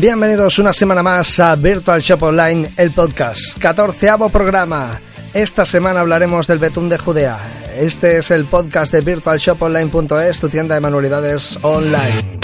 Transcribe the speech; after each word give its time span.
Bienvenidos 0.00 0.58
una 0.58 0.72
semana 0.72 1.02
más 1.02 1.38
a 1.40 1.54
Virtual 1.56 2.00
Shop 2.00 2.22
Online, 2.22 2.70
el 2.78 2.90
podcast, 2.90 3.58
catorceavo 3.58 4.30
programa. 4.30 4.98
Esta 5.34 5.66
semana 5.66 6.00
hablaremos 6.00 6.46
del 6.46 6.58
Betún 6.58 6.88
de 6.88 6.96
Judea. 6.96 7.38
Este 7.78 8.16
es 8.16 8.30
el 8.30 8.46
podcast 8.46 8.94
de 8.94 9.02
virtualshoponline.es, 9.02 10.40
tu 10.40 10.48
tienda 10.48 10.74
de 10.74 10.80
manualidades 10.80 11.58
online. 11.60 12.40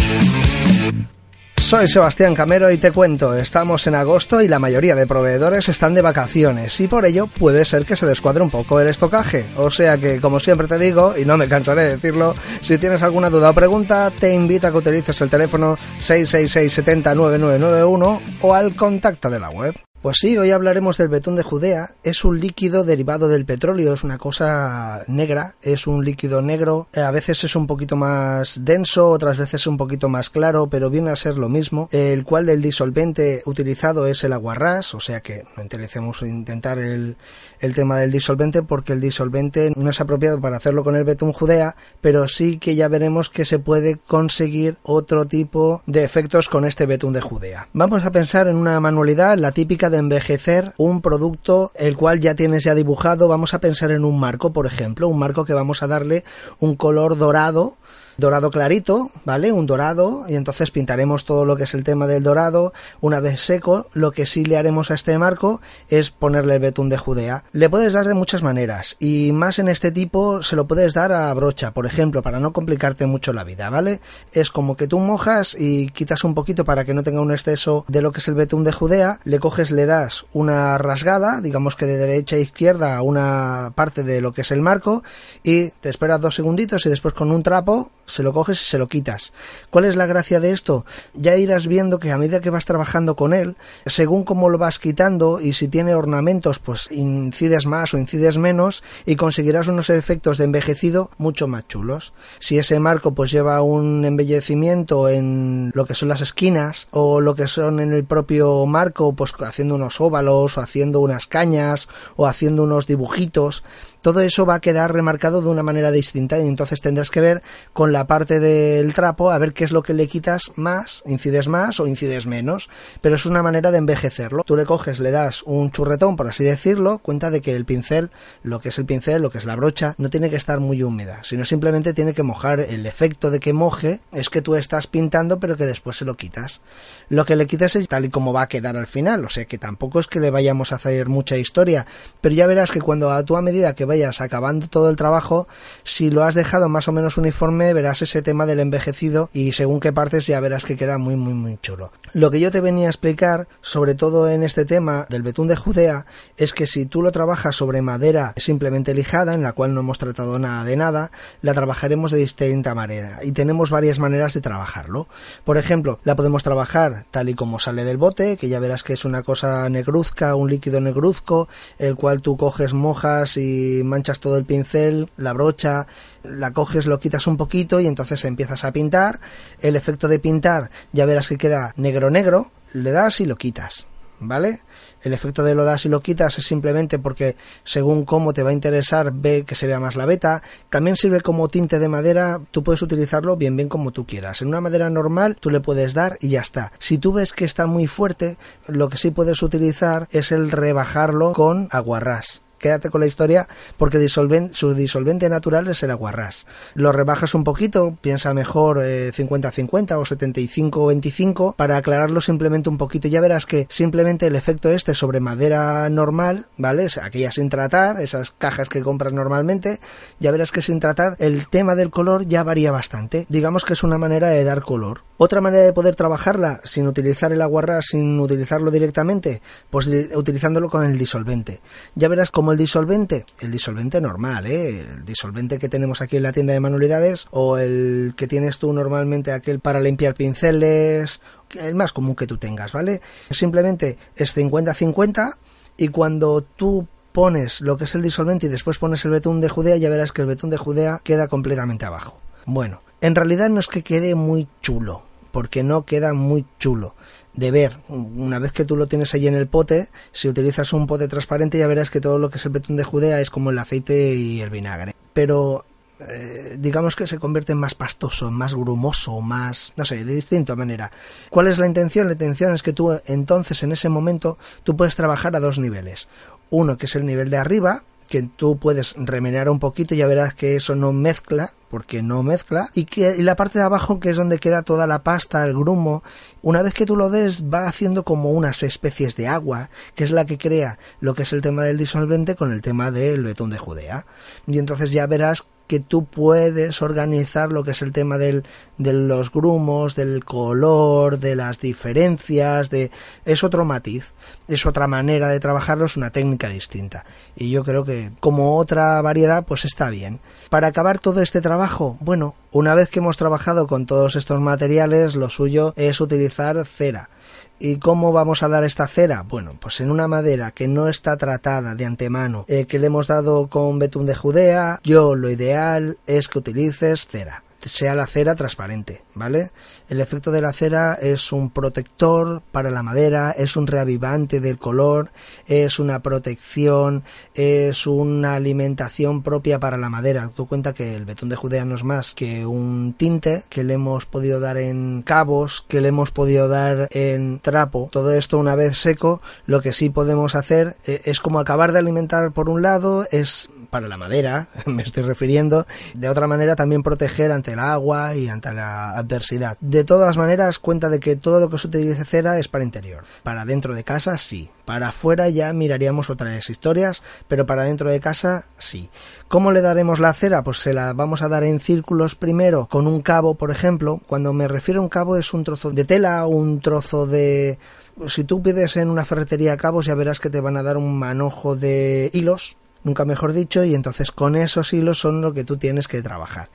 Soy 1.67 1.89
Sebastián 1.89 2.37
Camero 2.37 2.71
y 2.71 2.79
te 2.79 2.93
cuento, 2.93 3.35
estamos 3.35 3.89
en 3.89 3.97
agosto 3.97 4.41
y 4.41 4.47
la 4.47 4.61
mayoría 4.61 4.95
de 4.95 5.05
proveedores 5.05 5.69
están 5.69 5.95
de 5.95 6.01
vacaciones 6.01 6.81
y 6.81 6.87
por 6.87 7.05
ello 7.05 7.27
puede 7.27 7.65
ser 7.65 7.85
que 7.85 7.97
se 7.97 8.07
descuadre 8.07 8.45
un 8.45 8.51
poco 8.51 8.79
el 8.79 8.87
estocaje. 8.87 9.45
O 9.57 9.69
sea 9.69 9.99
que, 9.99 10.21
como 10.21 10.39
siempre 10.39 10.69
te 10.69 10.79
digo, 10.79 11.15
y 11.19 11.25
no 11.25 11.37
me 11.37 11.49
cansaré 11.49 11.83
de 11.83 11.91
decirlo, 11.97 12.37
si 12.61 12.79
tienes 12.79 13.03
alguna 13.03 13.31
duda 13.31 13.51
o 13.51 13.53
pregunta, 13.53 14.13
te 14.17 14.33
invito 14.33 14.69
a 14.69 14.71
que 14.71 14.77
utilices 14.77 15.21
el 15.21 15.29
teléfono 15.29 15.77
666 15.99 16.73
70 16.73 17.15
9991 17.17 18.23
o 18.43 18.55
al 18.55 18.77
contacto 18.77 19.29
de 19.29 19.41
la 19.41 19.51
web. 19.51 19.86
Pues 20.07 20.19
sí, 20.21 20.39
hoy 20.39 20.53
hablaremos 20.53 20.99
del 20.99 21.09
betún 21.09 21.35
de 21.35 21.43
Judea. 21.43 21.97
Es 22.05 22.25
un 22.25 22.39
líquido 22.39 22.85
derivado 22.85 23.27
del 23.27 23.45
petróleo, 23.45 23.93
es 23.93 24.05
una 24.05 24.19
cosa 24.19 25.03
negra, 25.09 25.57
es 25.63 25.89
un 25.89 26.05
líquido 26.05 26.43
negro. 26.43 26.87
Eh, 26.93 27.01
a 27.01 27.11
veces 27.11 27.43
es 27.43 27.57
un 27.57 27.67
poquito 27.67 27.97
más 27.97 28.65
denso, 28.65 29.09
otras 29.09 29.37
veces 29.37 29.67
un 29.67 29.77
poquito 29.77 30.09
más 30.09 30.31
claro, 30.31 30.69
pero 30.69 30.91
viene 30.91 31.11
a 31.11 31.17
ser 31.17 31.37
lo 31.37 31.49
mismo. 31.49 31.89
El 31.91 32.23
cual 32.23 32.47
del 32.47 32.63
disolvente 32.63 33.43
utilizado 33.47 34.07
es 34.07 34.23
el 34.23 34.33
aguarrás, 34.33 34.95
o 34.95 35.01
sea 35.01 35.23
que 35.23 35.43
no 35.57 35.65
utilicemos 35.65 36.23
intentar 36.23 36.79
el, 36.79 37.17
el 37.59 37.75
tema 37.75 37.99
del 37.99 38.13
disolvente 38.13 38.63
porque 38.63 38.93
el 38.93 39.01
disolvente 39.01 39.73
no 39.75 39.91
es 39.91 40.01
apropiado 40.01 40.41
para 40.41 40.59
hacerlo 40.59 40.85
con 40.85 40.95
el 40.95 41.03
betún 41.03 41.33
Judea, 41.33 41.75
pero 42.01 42.29
sí 42.29 42.59
que 42.59 42.77
ya 42.77 42.87
veremos 42.87 43.29
que 43.29 43.45
se 43.45 43.59
puede 43.59 43.97
conseguir 43.97 44.77
otro 44.85 45.25
tipo 45.25 45.83
de 45.87 46.05
efectos 46.05 46.49
con 46.49 46.65
este 46.65 46.87
betún 46.87 47.13
de 47.13 47.21
Judea. 47.21 47.69
Vamos 47.73 48.05
a 48.05 48.13
pensar 48.13 48.47
en 48.47 48.55
una 48.55 48.79
manualidad, 48.79 49.37
la 49.37 49.51
típica 49.51 49.91
de 49.91 49.96
envejecer 49.97 50.75
un 50.77 51.01
producto 51.01 51.73
el 51.75 51.97
cual 51.97 52.21
ya 52.21 52.35
tienes 52.35 52.65
ya 52.65 52.75
dibujado. 52.75 53.29
Vamos 53.29 53.55
a 53.55 53.61
pensar 53.61 53.91
en 53.91 54.05
un 54.05 54.19
marco, 54.19 54.53
por 54.53 54.67
ejemplo, 54.67 55.09
un 55.09 55.19
marco 55.19 55.45
que 55.45 55.55
vamos 55.55 55.83
a 55.83 55.87
darle 55.87 56.25
un 56.59 56.77
color 56.77 57.17
dorado 57.17 57.77
dorado 58.17 58.51
clarito, 58.51 59.11
¿vale? 59.25 59.53
Un 59.53 59.67
dorado, 59.67 60.25
y 60.29 60.35
entonces 60.35 60.71
pintaremos 60.71 61.25
todo 61.25 61.45
lo 61.45 61.57
que 61.57 61.65
es 61.65 61.75
el 61.75 61.85
tema 61.85 62.07
del 62.07 62.23
dorado. 62.23 62.73
Una 63.01 63.21
vez 63.21 63.41
seco, 63.41 63.89
lo 63.93 64.13
que 64.13 64.27
sí 64.27 64.45
le 64.45 64.57
haremos 64.57 64.91
a 64.91 64.95
este 64.95 65.19
marco 65.19 65.61
es 65.89 66.11
ponerle 66.11 66.55
el 66.55 66.61
betún 66.61 66.89
de 66.89 66.97
Judea. 66.97 67.45
Le 67.53 67.69
puedes 67.69 67.93
dar 67.93 68.07
de 68.07 68.15
muchas 68.15 68.43
maneras, 68.43 68.97
y 68.99 69.33
más 69.33 69.59
en 69.59 69.69
este 69.69 69.91
tipo 69.93 70.43
se 70.43 70.57
lo 70.57 70.67
puedes 70.67 70.95
dar 70.95 71.13
a 71.13 71.33
brocha, 71.35 71.73
por 71.73 71.87
ejemplo, 71.87 72.23
para 72.23 72.41
no 72.41 72.53
complicarte 72.53 73.07
mucho 73.07 73.33
la 73.33 73.45
vida, 73.45 73.71
¿vale? 73.71 74.01
Es 74.33 74.51
como 74.51 74.77
que 74.77 74.87
tú 74.87 74.99
mojas 74.99 75.57
y 75.59 75.89
quitas 75.89 76.25
un 76.25 76.35
poquito 76.35 76.65
para 76.65 76.85
que 76.85 76.95
no 76.95 77.03
tenga 77.03 77.21
un 77.21 77.33
exceso 77.33 77.85
de 77.89 78.03
lo 78.03 78.13
que 78.13 78.21
es 78.21 78.29
el 78.29 78.35
betún 78.35 78.65
de 78.65 78.73
Judea, 78.73 79.21
le 79.25 79.39
coges, 79.39 79.71
le 79.71 79.87
das 79.87 80.27
una 80.33 80.79
rasgada, 80.79 81.41
digamos 81.41 81.77
que 81.77 81.87
de 81.87 81.97
derecha 81.97 82.37
a 82.37 82.41
izquierda 82.41 83.03
una 83.03 83.73
parte 83.75 84.03
de 84.03 84.21
lo 84.21 84.33
que 84.33 84.43
es 84.43 84.51
el 84.51 84.63
marco, 84.63 85.03
y 85.43 85.71
te 85.71 85.89
esperas 85.89 86.21
dos 86.21 86.35
segunditos 86.35 86.87
y 86.87 86.89
después 86.89 87.15
con 87.15 87.31
un 87.31 87.43
trapo 87.43 87.91
se 88.07 88.23
lo 88.23 88.33
coges 88.33 88.61
y 88.63 88.65
se 88.65 88.79
lo 88.79 88.89
quitas. 88.89 89.33
¿Cuál 89.71 89.85
es 89.85 89.97
la 89.97 90.07
gracia 90.07 90.41
de 90.41 90.53
esto? 90.53 90.85
Ya 91.15 91.37
irás 91.37 91.67
viendo 91.67 91.99
que 91.99 92.13
a 92.13 92.19
medida 92.19 92.41
que 92.41 92.51
vas 92.51 92.65
trabajando 92.65 93.17
con 93.17 93.35
él, 93.35 93.57
según 93.87 94.25
cómo 94.25 94.49
lo 94.49 94.59
vas 94.59 94.79
quitando 94.79 95.41
y 95.41 95.53
si 95.53 95.69
tiene 95.69 95.95
ornamentos, 95.95 96.59
pues 96.59 96.91
incides 96.91 97.67
más 97.67 97.95
o 97.95 97.99
incides 97.99 98.39
menos 98.39 98.83
y 99.05 99.17
conseguirás 99.17 99.69
unos 99.69 99.91
efectos 99.91 100.39
de 100.39 100.45
envejecido 100.45 101.11
mucho 101.19 101.49
más 101.49 101.67
chulos. 101.69 102.13
Si 102.39 102.59
ese 102.59 102.81
marco 102.81 103.15
pues 103.15 103.31
lleva 103.31 103.63
un 103.63 104.05
embellecimiento 104.05 105.09
en 105.09 105.73
lo 105.75 105.85
que 105.85 105.95
son 105.95 106.09
las 106.09 106.21
esquinas 106.21 106.89
o 106.91 107.21
lo 107.21 107.35
que 107.35 107.49
son 107.49 107.81
en 107.81 107.93
el 107.93 108.05
propio 108.05 108.67
marco, 108.67 109.13
pues 109.15 109.35
haciendo 109.41 109.75
unos 109.75 110.01
óvalos 110.01 110.57
o 110.57 110.61
haciendo 110.61 111.01
unas 111.01 111.27
cañas 111.27 111.89
o 112.17 112.27
haciendo 112.27 112.63
unos 112.63 112.87
dibujitos, 112.87 113.65
todo 114.07 114.21
eso 114.21 114.47
va 114.47 114.55
a 114.55 114.61
quedar 114.61 114.93
remarcado 114.93 115.43
de 115.43 115.49
una 115.49 115.65
manera 115.65 115.91
distinta 115.91 116.39
y 116.39 116.47
entonces 116.47 116.81
tendrás 116.81 117.11
que 117.11 117.21
ver 117.21 117.43
con 117.73 117.91
la 117.91 118.07
parte 118.07 118.39
del 118.39 118.95
trapo 118.95 119.33
a 119.33 119.39
ver 119.39 119.53
qué 119.53 119.65
es 119.65 119.73
lo 119.73 119.83
que 119.83 119.95
le 119.95 120.07
quitas 120.07 120.53
más, 120.55 121.03
incides 121.07 121.49
más 121.49 121.81
o 121.81 121.89
incides 121.89 122.25
menos, 122.29 122.71
pero 123.01 123.17
es 123.17 123.27
una 123.27 123.43
manera 123.43 123.73
de 123.73 123.79
envejecerlo. 123.79 124.45
Tú 124.45 124.55
le 124.55 124.65
coges, 124.65 125.01
le 125.01 125.11
das 125.11 125.43
un 125.43 125.73
churretón, 125.73 126.15
por 126.15 126.29
así 126.29 126.45
decirlo, 126.45 126.99
cuenta 126.99 127.33
de 127.33 127.41
que 127.41 127.57
el 127.57 127.65
pincel, 127.65 128.13
lo 128.45 128.61
que 128.61 128.69
es 128.69 128.79
el 128.79 128.87
pincel, 128.87 129.23
lo 129.23 129.31
que 129.31 129.39
es 129.39 129.45
la 129.45 129.57
brocha, 129.57 129.97
no 129.99 130.09
tiene 130.09 130.31
que 130.31 130.37
estar 130.37 130.61
muy 130.61 130.85
húmeda, 130.85 131.25
sino 131.25 131.45
simplemente 131.45 131.93
tiene 131.93 132.15
que 132.15 132.23
mojar. 132.23 132.61
El 132.61 132.87
efecto 132.87 133.33
de 133.33 133.41
que 133.41 133.53
moje 133.53 134.03
es 134.13 134.31
que 134.31 134.41
tú 134.41 134.55
estás 134.55 134.87
pintando 134.87 135.41
pero 135.41 135.57
que 135.57 135.67
después 135.67 135.97
se 135.97 136.05
lo 136.05 136.17
quitas. 136.17 136.61
Lo 137.09 137.25
que 137.25 137.35
le 137.35 137.49
quitas 137.49 137.75
es 137.75 137.89
tal 137.89 138.05
y 138.05 138.11
como 138.11 138.33
va 138.33 138.43
a 138.43 138.49
quedar 138.49 138.77
al 138.77 138.87
final, 138.87 139.25
o 139.25 139.29
sea 139.29 139.47
que 139.47 139.59
tampoco 139.59 139.99
es 139.99 140.07
que 140.07 140.21
le 140.21 140.31
vayamos 140.31 140.71
a 140.71 140.77
hacer 140.77 141.09
mucha 141.09 141.37
historia, 141.37 141.87
pero 142.21 142.37
ya 142.37 142.47
verás 142.47 142.71
que 142.71 142.81
cuando 142.81 143.11
a 143.11 143.25
tu 143.25 143.37
a 143.37 143.43
medida 143.43 143.75
que 143.75 143.96
acabando 144.05 144.69
todo 144.69 144.91
el 144.91 144.97
trabajo, 144.97 145.49
si 145.85 146.11
lo 146.11 146.25
has 146.25 146.35
dejado 146.35 146.69
más 146.69 146.89
o 146.89 146.93
menos 146.93 147.17
uniforme, 147.17 147.73
verás 147.73 148.03
ese 148.03 148.23
tema 148.23 148.47
del 148.47 148.61
envejecido 148.61 149.31
y 149.33 149.53
según 149.53 149.81
qué 149.81 149.93
partes 149.93 150.27
ya 150.27 150.41
verás 150.41 150.65
que 150.65 150.77
queda 150.77 150.99
muy 150.99 151.17
muy 151.17 151.35
muy 151.35 151.59
chulo. 151.63 151.93
Lo 152.13 152.31
que 152.31 152.41
yo 152.41 152.51
te 152.51 152.61
venía 152.61 152.87
a 152.87 152.91
explicar, 152.91 153.49
sobre 153.61 153.95
todo 153.95 154.31
en 154.31 154.43
este 154.43 154.65
tema 154.65 155.07
del 155.09 155.23
betún 155.23 155.49
de 155.49 155.57
Judea, 155.57 156.07
es 156.37 156.53
que 156.53 156.67
si 156.67 156.87
tú 156.87 157.03
lo 157.03 157.13
trabajas 157.13 157.57
sobre 157.57 157.83
madera 157.83 158.35
simplemente 158.37 158.95
lijada, 158.95 159.35
en 159.35 159.43
la 159.43 159.53
cual 159.53 159.75
no 159.75 159.81
hemos 159.81 159.99
tratado 159.99 160.39
nada 160.39 160.65
de 160.65 160.77
nada, 160.77 161.11
la 161.43 161.55
trabajaremos 161.55 162.11
de 162.11 162.19
distinta 162.19 162.75
manera 162.75 163.21
y 163.23 163.33
tenemos 163.33 163.71
varias 163.71 163.99
maneras 163.99 164.35
de 164.35 164.41
trabajarlo. 164.41 165.09
Por 165.45 165.59
ejemplo, 165.59 166.01
la 166.05 166.17
podemos 166.17 166.43
trabajar 166.43 167.07
tal 167.11 167.29
y 167.29 167.35
como 167.35 167.59
sale 167.59 167.85
del 167.85 167.97
bote, 167.97 168.37
que 168.37 168.49
ya 168.49 168.61
verás 168.61 168.83
que 168.83 168.93
es 168.93 169.05
una 169.05 169.23
cosa 169.23 169.69
negruzca, 169.69 170.35
un 170.35 170.51
líquido 170.51 170.81
negruzco, 170.81 171.49
el 171.79 171.97
cual 171.97 172.23
tú 172.23 172.37
coges, 172.37 172.75
mojas 172.75 173.37
y 173.37 173.76
manchas 173.85 174.21
todo 174.21 174.37
el 174.37 174.45
pincel, 174.45 175.11
la 175.17 175.33
brocha, 175.33 175.87
la 176.23 176.53
coges, 176.53 176.87
lo 176.87 176.99
quitas 176.99 177.27
un 177.27 177.37
poquito 177.37 177.81
y 177.81 177.87
entonces 177.87 178.25
empiezas 178.25 178.65
a 178.65 178.73
pintar. 178.73 179.21
El 179.61 179.77
efecto 179.77 180.09
de 180.09 180.19
pintar 180.19 180.71
ya 180.93 181.07
verás 181.07 181.29
que 181.29 181.39
queda 181.39 181.73
negro 181.77 182.11
negro, 182.11 182.51
le 182.73 182.91
das 182.91 183.21
y 183.21 183.27
lo 183.27 183.37
quitas. 183.37 183.87
¿Vale? 184.19 184.63
El 185.03 185.13
efecto 185.13 185.45
de 185.45 185.55
lo 185.55 185.65
das 185.65 185.85
y 185.85 185.89
lo 185.89 186.01
quitas 186.01 186.39
es 186.39 186.47
simplemente 186.47 186.99
porque 186.99 187.37
según 187.65 188.05
cómo 188.05 188.33
te 188.33 188.43
va 188.43 188.51
a 188.51 188.55
interesar 188.55 189.13
ve 189.13 189.45
que 189.47 189.55
se 189.55 189.67
vea 189.67 189.79
más 189.79 189.95
la 189.95 190.07
beta. 190.07 190.43
También 190.71 190.97
sirve 190.97 191.21
como 191.21 191.49
tinte 191.49 191.79
de 191.79 191.89
madera, 191.89 192.41
tú 192.51 192.63
puedes 192.63 192.83
utilizarlo 192.83 193.37
bien 193.37 193.57
bien 193.57 193.69
como 193.69 193.93
tú 193.93 194.07
quieras. 194.07 194.41
En 194.41 194.49
una 194.49 194.63
madera 194.63 194.89
normal 194.89 195.37
tú 195.39 195.51
le 195.51 195.61
puedes 195.61 195.93
dar 195.93 196.17
y 196.21 196.31
ya 196.31 196.41
está. 196.41 196.73
Si 196.79 196.99
tú 196.99 197.13
ves 197.13 197.33
que 197.33 197.45
está 197.45 197.67
muy 197.67 197.87
fuerte, 197.87 198.39
lo 198.69 198.89
que 198.89 198.97
sí 198.97 199.11
puedes 199.11 199.43
utilizar 199.43 200.09
es 200.11 200.33
el 200.33 200.51
rebajarlo 200.51 201.33
con 201.33 201.69
aguarrás 201.71 202.43
quédate 202.59 202.91
con 202.91 203.01
la 203.01 203.07
historia 203.07 203.49
porque 203.77 204.07
su 204.09 204.75
disolvente 204.75 205.29
natural 205.29 205.69
es 205.69 205.83
el 205.83 205.91
aguarrás. 205.91 206.47
Lo 206.75 206.93
rebajas 206.93 207.35
un 207.35 207.45
poquito, 207.45 207.97
piensa 208.01 208.35
mejor 208.35 208.79
50-50 208.79 209.91
eh, 209.91 209.95
o 209.95 210.03
75-25 210.03 211.57
para 211.57 211.77
aclararlo 211.77 212.21
simplemente 212.21 212.69
un 212.69 212.79
poquito. 212.79 213.09
Ya 213.09 213.21
verás 213.21 213.47
que 213.47 213.67
simplemente 213.69 214.27
el 214.27 214.37
efecto 214.37 214.71
este 214.71 214.95
sobre 214.95 215.21
madera 215.21 215.89
normal, 215.91 216.47
¿vale? 216.57 216.87
Aquella 217.03 217.31
sin 217.31 217.49
tratar, 217.49 218.01
esas 218.01 218.33
cajas 218.33 218.69
que 218.69 218.83
compras 218.83 219.13
normalmente, 219.13 219.81
ya 220.21 220.31
verás 220.31 220.53
que 220.53 220.63
sin 220.63 220.81
tratar 220.81 221.17
el 221.19 221.49
tema 221.49 221.75
del 221.75 221.91
color 221.91 222.27
ya 222.27 222.43
varía 222.45 222.71
bastante. 222.71 223.27
Digamos 223.29 223.65
que 223.65 223.73
es 223.73 223.83
una 223.83 223.99
manera 223.99 224.29
de 224.29 224.45
dar 224.45 224.63
color. 224.63 225.03
Otra 225.19 225.41
manera 225.41 225.65
de 225.65 225.73
poder 225.73 225.97
trabajarla 225.97 226.61
sin 226.65 226.87
utilizar 226.87 227.33
el 227.33 227.41
aguarrás, 227.41 227.87
sin 227.87 228.21
utilizarlo 228.21 228.71
directamente, 228.71 229.41
pues 229.71 229.87
utilizándolo 230.15 230.69
con 230.69 230.85
el 230.85 230.99
disolvente. 230.99 231.61
Ya 231.95 232.09
verás 232.09 232.31
cómo 232.31 232.53
el 232.53 232.59
disolvente, 232.59 233.25
el 233.41 233.51
disolvente 233.51 234.01
normal, 234.01 234.47
¿eh? 234.47 234.81
el 234.81 235.05
disolvente 235.07 235.59
que 235.59 235.71
tenemos 235.71 236.03
aquí 236.03 236.19
en 236.19 236.23
la 236.23 236.33
tienda 236.33 236.53
de 236.53 236.61
manualidades 236.61 237.29
o 237.31 237.57
el 237.57 238.13
que 238.17 238.27
tienes 238.27 238.59
tú 238.59 238.73
normalmente 238.75 239.33
aquel 239.33 239.61
para 239.61 239.81
limpiar 239.81 240.15
pinceles, 240.15 241.21
el 241.55 241.75
más 241.75 241.93
común 241.93 242.15
que 242.15 242.27
tú 242.27 242.37
tengas, 242.37 242.73
¿vale? 242.73 243.01
Simplemente 243.31 243.97
es 244.17 244.37
50-50 244.37 245.37
y 245.79 245.89
cuando 245.89 246.43
tú 246.43 246.87
pones 247.13 247.63
lo 247.63 247.79
que 247.79 247.85
es 247.85 247.95
el 247.95 248.03
disolvente 248.03 248.47
y 248.47 248.51
después 248.51 248.79
pones 248.79 249.03
el 249.07 249.13
betún 249.13 249.41
de 249.41 249.49
Judea, 249.49 249.79
ya 249.79 249.89
verás 249.89 250.13
que 250.13 250.21
el 250.21 250.29
betún 250.29 250.51
de 250.51 250.59
Judea 250.59 251.01
queda 251.03 251.29
completamente 251.29 251.87
abajo. 251.87 252.21
Bueno, 252.45 252.83
en 253.07 253.15
realidad 253.15 253.49
no 253.51 253.61
es 253.61 253.69
que 253.69 253.83
quede 253.83 254.17
muy 254.17 254.49
chulo, 254.63 255.05
porque 255.31 255.63
no 255.63 255.85
queda 255.85 256.13
muy 256.13 256.45
chulo 256.59 256.97
de 257.35 257.53
ver. 257.53 257.79
Una 257.89 258.41
vez 258.41 258.51
que 258.51 258.65
tú 258.65 258.77
lo 258.77 258.89
tienes 258.89 259.15
ahí 259.15 259.29
en 259.29 259.35
el 259.35 259.47
pote, 259.47 259.91
si 260.11 260.29
utilizas 260.29 260.73
un 260.73 260.89
pote 260.89 261.07
transparente 261.07 261.57
ya 261.57 261.69
verás 261.69 261.91
que 261.91 262.01
todo 262.01 262.19
lo 262.19 262.31
que 262.31 262.39
es 262.39 262.47
el 262.47 262.53
betún 262.53 262.77
de 262.77 262.83
Judea 262.83 263.21
es 263.21 263.31
como 263.31 263.51
el 263.51 263.59
aceite 263.59 264.15
y 264.15 264.41
el 264.41 264.51
vinagre. 264.51 264.97
Pero 265.13 265.65
eh, 266.01 266.57
digamos 266.59 266.97
que 266.97 267.07
se 267.07 267.19
convierte 267.19 267.53
en 267.53 267.59
más 267.59 267.77
pastoso, 267.77 268.31
más 268.33 268.57
grumoso, 268.57 269.21
más, 269.21 269.73
no 269.77 269.85
sé, 269.85 270.05
de 270.05 270.15
distinta 270.15 270.57
manera. 270.57 270.91
¿Cuál 271.31 271.47
es 271.47 271.59
la 271.59 271.67
intención? 271.67 272.09
La 272.09 272.15
intención 272.15 272.55
es 272.55 272.65
que 272.65 272.73
tú 272.73 272.99
entonces 273.07 273.63
en 273.63 273.71
ese 273.71 273.89
momento 273.89 274.37
tú 274.65 274.77
puedes 274.77 274.97
trabajar 274.97 275.37
a 275.37 275.41
dos 275.41 275.61
niveles. 275.61 276.09
Uno 276.51 276.77
que 276.77 276.87
es 276.87 276.97
el 276.97 277.07
nivel 277.07 277.31
de 277.31 277.37
arriba, 277.37 277.85
que 278.07 278.23
tú 278.23 278.59
puedes 278.59 278.95
remenear 278.97 279.49
un 279.49 279.59
poquito 279.59 279.95
y 279.95 279.99
ya 279.99 280.07
verás 280.07 280.35
que 280.35 280.57
eso 280.57 280.75
no 280.75 280.93
mezcla 280.93 281.53
porque 281.69 282.03
no 282.03 282.23
mezcla 282.23 282.71
y 282.75 282.85
que 282.85 283.17
la 283.23 283.37
parte 283.37 283.59
de 283.59 283.65
abajo 283.65 283.99
que 284.01 284.11
es 284.11 284.17
donde 284.17 284.39
queda 284.39 284.63
toda 284.63 284.87
la 284.87 285.03
pasta 285.03 285.45
el 285.45 285.53
grumo 285.53 286.03
una 286.43 286.63
vez 286.63 286.75
que 286.75 286.87
tú 286.87 286.97
lo 286.97 287.11
des 287.11 287.45
va 287.45 287.67
haciendo 287.67 288.05
como 288.05 288.31
unas 288.31 288.63
especies 288.63 289.17
de 289.17 289.27
agua 289.27 289.69
que 289.95 290.05
es 290.05 290.11
la 290.11 290.25
que 290.27 290.39
crea 290.39 290.79
lo 291.01 291.15
que 291.15 291.25
es 291.25 291.33
el 291.33 291.43
tema 291.43 291.65
del 291.65 291.77
disolvente 291.77 292.37
con 292.37 292.53
el 292.53 292.63
tema 292.63 292.91
del 292.91 293.25
betún 293.25 293.51
de 293.51 293.59
Judea. 293.59 294.07
Y 294.47 294.59
entonces 294.59 294.93
ya 294.93 295.07
verás 295.07 295.45
que 295.67 295.81
tú 295.81 296.05
puedes 296.05 296.83
organizar 296.83 297.51
lo 297.51 297.65
que 297.65 297.73
es 297.73 297.83
el 297.83 297.93
tema 297.93 298.19
del, 298.19 298.45
de 298.79 298.93
los 298.93 299.33
grumos, 299.33 299.97
del 299.97 300.25
color, 300.25 301.19
de 301.19 301.37
las 301.37 301.61
diferencias, 301.61 302.71
de 302.71 302.91
es 303.25 303.45
otro 303.45 303.65
matiz, 303.65 304.13
es 304.49 304.67
otra 304.67 304.87
manera 304.87 305.29
de 305.29 305.41
trabajarlo, 305.41 305.87
es 305.87 305.97
una 305.97 306.11
técnica 306.11 306.49
distinta. 306.49 307.05
Y 307.35 307.51
yo 307.51 307.65
creo 307.65 307.85
que 307.85 308.13
como 308.21 308.57
otra 308.57 309.01
variedad, 309.03 309.45
pues 309.45 309.65
está 309.65 309.91
bien. 309.91 310.21
Para 310.51 310.69
acabar 310.69 310.99
todo 310.99 311.21
este 311.21 311.41
trabajo, 311.41 311.97
bueno, 312.01 312.35
una 312.53 312.75
vez 312.75 312.89
que 312.89 313.01
hemos 313.01 313.17
trabajado 313.17 313.67
con 313.67 313.87
todos 313.87 314.17
estos 314.17 314.41
materiales, 314.41 315.17
lo 315.17 315.31
suyo 315.31 315.73
es 315.77 316.01
utilizar 316.01 316.65
cera. 316.67 317.11
¿Y 317.59 317.79
cómo 317.79 318.13
vamos 318.13 318.43
a 318.43 318.49
dar 318.49 318.65
esta 318.65 318.87
cera? 318.87 319.23
Bueno, 319.23 319.57
pues 319.61 319.81
en 319.81 319.91
una 319.91 320.09
madera 320.09 320.51
que 320.51 320.69
no 320.69 320.89
está 320.89 321.17
tratada 321.17 321.75
de 321.75 321.87
antemano, 321.87 322.45
eh, 322.49 322.67
que 322.67 322.79
le 322.79 322.89
hemos 322.89 323.07
dado 323.07 323.49
con 323.49 323.79
betún 323.79 324.05
de 324.05 324.15
Judea, 324.15 324.79
yo 324.85 325.15
lo 325.15 325.31
ideal 325.31 325.99
es 326.07 326.29
que 326.29 326.39
utilices 326.39 327.07
cera 327.07 327.43
sea 327.67 327.95
la 327.95 328.07
cera 328.07 328.35
transparente, 328.35 329.03
¿vale? 329.15 329.51
El 329.89 330.01
efecto 330.01 330.31
de 330.31 330.41
la 330.41 330.53
cera 330.53 330.95
es 330.95 331.33
un 331.33 331.51
protector 331.51 332.43
para 332.53 332.71
la 332.71 332.83
madera, 332.83 333.33
es 333.33 333.57
un 333.57 333.67
reavivante 333.67 334.41
del 334.41 334.59
color, 334.59 335.11
es 335.47 335.79
una 335.79 336.01
protección, 336.01 337.03
es 337.35 337.87
una 337.87 338.35
alimentación 338.35 339.23
propia 339.23 339.59
para 339.59 339.77
la 339.77 339.91
madera. 339.91 340.31
Tú 340.35 340.47
cuenta 340.47 340.73
que 340.73 340.95
el 340.95 341.05
betún 341.05 341.29
de 341.29 341.37
Judea 341.37 341.65
no 341.65 341.75
es 341.75 341.85
más 341.85 342.15
que 342.15 342.47
un 342.47 342.95
tinte 342.97 343.43
que 343.49 343.65
le 343.65 343.75
hemos 343.75 344.07
podido 344.07 344.41
dar 344.41 344.57
en 344.57 345.03
cabos, 345.03 345.65
que 345.69 345.81
le 345.81 345.89
hemos 345.89 346.11
podido 346.11 346.49
dar 346.49 346.89
en 346.93 347.41
trapo. 347.41 347.89
Todo 347.93 348.13
esto 348.15 348.39
una 348.39 348.55
vez 348.55 348.79
seco, 348.79 349.21
lo 349.47 349.61
que 349.61 349.73
sí 349.73 349.91
podemos 349.91 350.35
hacer 350.35 350.77
eh, 350.87 351.03
es 351.05 351.21
como 351.21 351.41
acabar 351.41 351.73
de 351.73 351.81
alimentar 351.81 352.33
por 352.33 352.49
un 352.49 352.63
lado, 352.63 353.07
es 353.11 353.49
para 353.77 353.89
la 353.89 353.99
madera, 353.99 354.49
me 354.65 354.83
estoy 354.83 355.03
refiriendo, 355.03 355.67
de 355.93 356.09
otra 356.09 356.27
manera 356.27 356.57
también 356.57 356.83
proteger 356.83 357.31
ante 357.31 357.53
el 357.53 357.59
agua 357.59 358.15
y 358.15 358.27
ante 358.27 358.55
la 358.55 358.97
adversidad. 358.97 359.59
De 359.61 359.85
todas 359.85 360.17
maneras, 360.17 360.59
cuenta 360.59 360.89
de 360.89 360.99
que 360.99 361.15
todo 361.15 361.41
lo 361.41 361.51
que 361.51 361.59
se 361.59 361.67
utilice 361.67 362.07
cera 362.07 362.39
es 362.39 362.49
para 362.49 362.65
interior. 362.65 363.05
Para 363.23 363.45
dentro 363.45 363.75
de 363.75 363.85
casa, 363.85 364.17
sí. 364.17 364.49
Para 364.65 364.89
afuera 364.89 365.29
ya 365.29 365.53
miraríamos 365.53 366.09
otras 366.09 366.49
historias, 366.49 367.03
pero 367.29 367.45
para 367.45 367.65
dentro 367.65 367.91
de 367.91 368.01
casa, 368.01 368.47
sí. 368.57 368.89
¿Cómo 369.29 369.53
le 369.53 369.61
daremos 369.61 370.01
la 370.01 370.15
cera? 370.15 370.43
Pues 370.43 370.57
se 370.57 370.73
la 370.73 370.95
vamos 370.95 371.21
a 371.21 371.29
dar 371.29 371.45
en 371.45 371.61
círculos 371.61 372.15
primero 372.15 372.69
con 372.71 372.87
un 372.87 373.03
cabo, 373.03 373.35
por 373.35 373.51
ejemplo. 373.51 374.01
Cuando 374.07 374.33
me 374.33 374.49
refiero 374.49 374.81
a 374.81 374.85
un 374.85 374.89
cabo 374.89 375.19
es 375.19 375.35
un 375.35 375.45
trozo 375.45 375.71
de 375.71 375.85
tela 375.85 376.27
un 376.27 376.63
trozo 376.63 377.07
de 377.07 377.59
si 378.07 378.25
tú 378.25 378.43
pides 378.43 378.77
en 378.77 378.89
una 378.89 379.05
ferretería 379.05 379.59
cabos 379.59 379.85
ya 379.85 379.95
verás 379.95 380.19
que 380.19 380.31
te 380.31 380.41
van 380.41 380.57
a 380.57 380.63
dar 380.63 380.79
un 380.79 380.99
manojo 380.99 381.57
de 381.57 382.11
hilos 382.15 382.57
nunca 382.87 383.05
mejor 383.05 383.33
dicho, 383.33 383.65
y 383.65 383.75
entonces 383.75 384.13
con 384.13 384.37
esos 384.37 384.73
hilos 384.73 385.01
son 385.01 385.21
lo 385.21 385.35
que 385.35 385.45
tú 385.45 385.57
tienes 385.57 385.89
que 385.89 386.03
trabajar. 386.03 386.49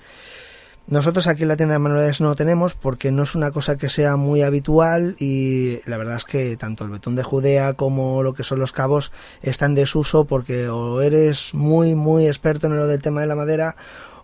Nosotros 0.88 1.28
aquí 1.28 1.44
en 1.44 1.50
la 1.50 1.58
tienda 1.58 1.74
de 1.74 1.80
manualidades 1.80 2.22
no 2.22 2.36
tenemos 2.36 2.74
porque 2.74 3.12
no 3.12 3.24
es 3.24 3.36
una 3.36 3.52
cosa 3.52 3.78
que 3.78 3.90
sea 3.90 4.16
muy 4.16 4.42
habitual 4.42 5.16
y 5.20 5.80
la 5.86 5.98
verdad 5.98 6.16
es 6.16 6.26
que 6.26 6.58
tanto 6.58 6.84
el 6.84 6.90
betún 6.90 7.16
de 7.16 7.24
Judea 7.24 7.74
como 7.74 8.24
lo 8.24 8.34
que 8.34 8.44
son 8.44 8.60
los 8.60 8.72
cabos 8.72 9.12
están 9.42 9.72
en 9.72 9.76
desuso 9.76 10.26
porque 10.26 10.70
o 10.70 11.02
eres 11.02 11.54
muy 11.54 11.96
muy 11.96 12.26
experto 12.26 12.68
en 12.68 12.76
lo 12.76 12.88
del 12.88 13.02
tema 13.02 13.22
de 13.22 13.28
la 13.28 13.36
madera 13.36 13.76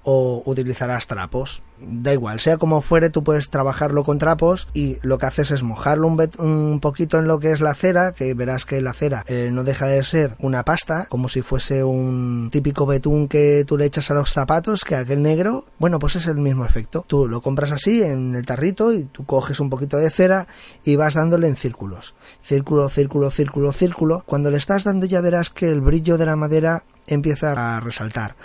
o 0.10 0.42
utilizarás 0.46 1.06
trapos. 1.08 1.62
Da 1.80 2.14
igual, 2.14 2.40
sea 2.40 2.58
como 2.58 2.82
fuere, 2.82 3.10
tú 3.10 3.26
puedes 3.26 3.50
trabajarlo 3.50 4.06
con 4.06 4.18
trapos 4.18 4.70
y 4.74 4.98
lo 5.02 5.18
que 5.18 5.26
haces 5.26 5.52
es 5.52 5.64
mojarlo 5.64 6.08
un, 6.08 6.80
poquito 6.80 7.18
en 7.18 7.28
lo 7.28 7.40
que 7.40 7.52
es 7.52 7.60
la 7.60 7.76
cera, 7.76 8.14
que 8.14 8.34
verás 8.34 8.66
que 8.66 8.80
la 8.82 8.94
cera 8.94 9.26
eh, 9.28 9.50
no 9.52 9.66
deja 9.66 9.86
de 9.86 10.02
ser 10.06 10.38
una 10.40 10.64
pasta, 10.64 11.08
como 11.10 11.28
si 11.28 11.42
fuese 11.42 11.84
un 11.84 12.48
típico 12.54 12.86
betún 12.86 13.28
que 13.28 13.66
tú 13.68 13.78
le 13.78 13.84
echas 13.84 14.10
a 14.10 14.14
los 14.14 14.32
zapatos, 14.32 14.86
que 14.86 14.96
aquel 14.96 15.22
negro, 15.22 15.66
bueno, 15.78 16.00
pues 16.00 16.16
es 16.16 16.28
el 16.28 16.38
mismo 16.38 16.64
efecto. 16.64 17.04
Tú 17.06 17.28
lo 17.28 17.42
compras 17.42 17.74
así 17.74 18.02
en 18.02 18.34
el 18.34 18.46
tarrito 18.46 18.94
y 18.94 19.04
tú 19.04 19.26
coges 19.26 19.60
un 19.60 19.70
poquito 19.70 19.98
de 19.98 20.10
cera 20.10 20.48
y 20.86 20.96
vas 20.96 21.16
dándole 21.16 21.48
en 21.48 21.58
círculos. 21.58 22.16
Círculo, 22.42 22.88
círculo, 22.88 23.30
círculo, 23.30 23.74
círculo. 23.74 24.24
Cuando 24.26 24.52
le 24.52 24.58
estás 24.58 24.86
dando 24.86 25.06
ya 25.06 25.20
verás 25.20 25.50
que 25.50 25.70
el 25.70 25.82
brillo 25.82 26.18
de 26.18 26.28
la 26.28 26.38
madera 26.38 26.86
empieza 27.08 27.52
a 27.52 27.82
resaltar 27.82 28.38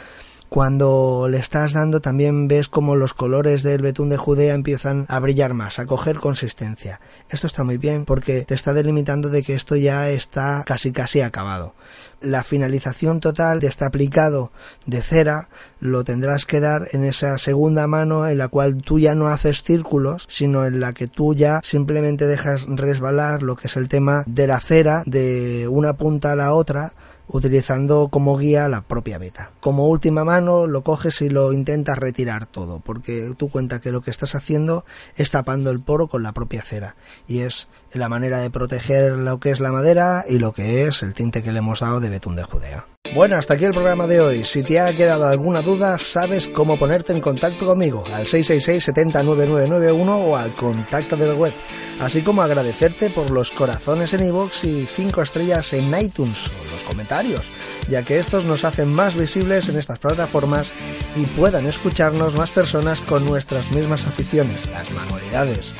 cuando 0.52 1.28
le 1.30 1.38
estás 1.38 1.72
dando 1.72 2.02
también 2.02 2.46
ves 2.46 2.68
como 2.68 2.94
los 2.94 3.14
colores 3.14 3.62
del 3.62 3.80
betún 3.80 4.10
de 4.10 4.18
Judea 4.18 4.52
empiezan 4.52 5.06
a 5.08 5.18
brillar 5.18 5.54
más, 5.54 5.78
a 5.78 5.86
coger 5.86 6.18
consistencia. 6.18 7.00
Esto 7.30 7.46
está 7.46 7.64
muy 7.64 7.78
bien 7.78 8.04
porque 8.04 8.42
te 8.42 8.52
está 8.52 8.74
delimitando 8.74 9.30
de 9.30 9.42
que 9.42 9.54
esto 9.54 9.76
ya 9.76 10.10
está 10.10 10.62
casi 10.66 10.92
casi 10.92 11.22
acabado. 11.22 11.74
La 12.20 12.42
finalización 12.42 13.20
total 13.20 13.60
de 13.60 13.68
este 13.68 13.86
aplicado 13.86 14.52
de 14.84 15.00
cera 15.00 15.48
lo 15.80 16.04
tendrás 16.04 16.44
que 16.44 16.60
dar 16.60 16.86
en 16.92 17.06
esa 17.06 17.38
segunda 17.38 17.86
mano 17.86 18.28
en 18.28 18.36
la 18.36 18.48
cual 18.48 18.82
tú 18.82 18.98
ya 18.98 19.14
no 19.14 19.28
haces 19.28 19.62
círculos, 19.62 20.26
sino 20.28 20.66
en 20.66 20.80
la 20.80 20.92
que 20.92 21.06
tú 21.06 21.34
ya 21.34 21.62
simplemente 21.64 22.26
dejas 22.26 22.66
resbalar 22.68 23.42
lo 23.42 23.56
que 23.56 23.68
es 23.68 23.76
el 23.78 23.88
tema 23.88 24.22
de 24.26 24.46
la 24.48 24.60
cera 24.60 25.02
de 25.06 25.66
una 25.66 25.94
punta 25.94 26.32
a 26.32 26.36
la 26.36 26.52
otra 26.52 26.92
utilizando 27.28 28.08
como 28.08 28.36
guía 28.36 28.68
la 28.68 28.82
propia 28.82 29.18
beta. 29.18 29.52
Como 29.60 29.88
última 29.88 30.24
mano 30.24 30.66
lo 30.66 30.82
coges 30.82 31.22
y 31.22 31.28
lo 31.28 31.52
intentas 31.52 31.98
retirar 31.98 32.46
todo, 32.46 32.80
porque 32.80 33.32
tú 33.36 33.48
cuenta 33.48 33.80
que 33.80 33.92
lo 33.92 34.00
que 34.02 34.10
estás 34.10 34.34
haciendo 34.34 34.84
es 35.16 35.30
tapando 35.30 35.70
el 35.70 35.80
poro 35.80 36.08
con 36.08 36.22
la 36.22 36.32
propia 36.32 36.62
cera 36.62 36.96
y 37.26 37.40
es 37.40 37.68
la 37.92 38.08
manera 38.08 38.40
de 38.40 38.50
proteger 38.50 39.16
lo 39.16 39.40
que 39.40 39.50
es 39.50 39.60
la 39.60 39.72
madera 39.72 40.24
y 40.28 40.38
lo 40.38 40.52
que 40.52 40.86
es 40.86 41.02
el 41.02 41.14
tinte 41.14 41.42
que 41.42 41.52
le 41.52 41.58
hemos 41.58 41.80
dado 41.80 42.00
de 42.00 42.08
betún 42.08 42.36
de 42.36 42.44
Judea. 42.44 42.86
Bueno, 43.14 43.36
hasta 43.36 43.54
aquí 43.54 43.66
el 43.66 43.74
programa 43.74 44.06
de 44.06 44.20
hoy. 44.20 44.44
Si 44.46 44.62
te 44.62 44.80
ha 44.80 44.96
quedado 44.96 45.26
alguna 45.26 45.60
duda, 45.60 45.98
sabes 45.98 46.48
cómo 46.48 46.78
ponerte 46.78 47.12
en 47.12 47.20
contacto 47.20 47.66
conmigo 47.66 48.04
al 48.06 48.26
666 48.26 48.84
709991 48.84 50.16
o 50.16 50.34
al 50.34 50.54
contacto 50.54 51.14
de 51.18 51.26
la 51.26 51.34
web, 51.34 51.52
así 52.00 52.22
como 52.22 52.40
agradecerte 52.40 53.10
por 53.10 53.30
los 53.30 53.50
corazones 53.50 54.14
en 54.14 54.24
iVoox 54.24 54.64
y 54.64 54.86
5 54.86 55.20
estrellas 55.20 55.74
en 55.74 55.94
iTunes 56.00 56.48
o 56.48 56.72
los 56.72 56.82
comentarios, 56.84 57.44
ya 57.86 58.02
que 58.02 58.18
estos 58.18 58.46
nos 58.46 58.64
hacen 58.64 58.90
más 58.90 59.14
visibles 59.14 59.68
en 59.68 59.78
estas 59.78 59.98
plataformas 59.98 60.72
y 61.14 61.26
puedan 61.26 61.66
escucharnos 61.66 62.34
más 62.34 62.50
personas 62.50 63.02
con 63.02 63.26
nuestras 63.26 63.70
mismas 63.72 64.06
aficiones, 64.06 64.70
las 64.70 64.90
manualidades. 64.90 65.74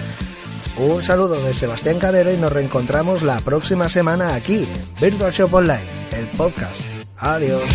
Un 0.77 1.03
saludo 1.03 1.43
de 1.43 1.55
Sebastián 1.55 1.99
Cabero 1.99 2.31
y 2.31 2.37
nos 2.37 2.53
reencontramos 2.53 3.23
la 3.23 3.41
próxima 3.41 3.89
semana 3.89 4.35
aquí 4.35 4.69
Virtual 5.01 5.33
Shop 5.33 5.53
Online, 5.55 5.85
el 6.13 6.27
podcast. 6.37 6.92
Adiós. 7.23 7.71